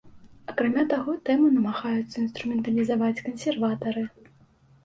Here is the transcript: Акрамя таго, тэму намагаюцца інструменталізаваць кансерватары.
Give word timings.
Акрамя 0.51 0.85
таго, 0.93 1.11
тэму 1.29 1.51
намагаюцца 1.57 2.15
інструменталізаваць 2.25 3.15
кансерватары. 3.27 4.09